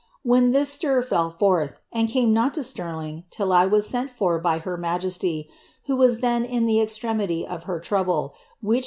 *■ 0.01 0.03
when 0.23 0.49
this 0.49 0.71
stir 0.73 1.03
fell 1.03 1.29
forth, 1.29 1.79
and 1.93 2.09
came 2.09 2.33
not 2.33 2.55
to 2.55 2.63
Stirling 2.63 3.23
till 3.29 3.53
I 3.53 3.67
was 3.67 3.87
sent 3.87 4.09
U 4.19 4.39
t 4.43 4.49
It 4.49 4.61
her 4.63 4.75
majesty, 4.75 5.47
who 5.85 5.95
was 5.95 6.21
then 6.21 6.43
in 6.43 6.65
the 6.65 6.81
extremity 6.81 7.45
of 7.45 7.65
her 7.65 7.79
trouble, 7.79 8.33
which 8.63 8.79
s. 8.79 8.79